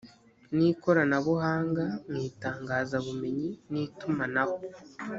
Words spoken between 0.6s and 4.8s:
ikoranabuhanga mu itangazabumenyi n itumanaho